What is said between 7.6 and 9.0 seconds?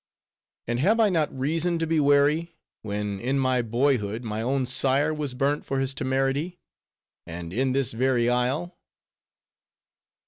this very isle?